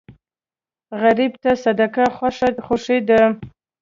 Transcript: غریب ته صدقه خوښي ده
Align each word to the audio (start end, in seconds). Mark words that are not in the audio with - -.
غریب 1.01 1.33
ته 1.43 1.51
صدقه 1.63 2.05
خوښي 2.65 2.99
ده 3.07 3.21